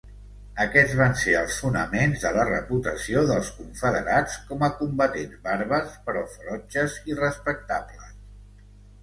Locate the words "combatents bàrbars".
4.81-5.95